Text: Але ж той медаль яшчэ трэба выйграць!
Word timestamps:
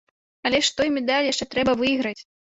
Але 0.49 0.59
ж 0.67 0.71
той 0.79 0.87
медаль 0.95 1.27
яшчэ 1.27 1.47
трэба 1.53 1.75
выйграць! 1.83 2.17